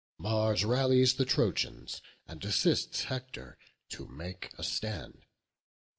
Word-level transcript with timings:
Mars 0.17 0.65
rallies 0.65 1.13
the 1.13 1.25
Trojans, 1.25 2.01
and 2.27 2.43
assists 2.43 3.03
Hector 3.03 3.59
to 3.89 4.07
make 4.07 4.51
a 4.57 4.63
stand. 4.63 5.27